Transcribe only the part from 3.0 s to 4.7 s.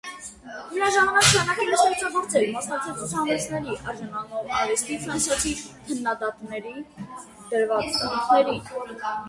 ցուցահանդեսների՝ արժանանալով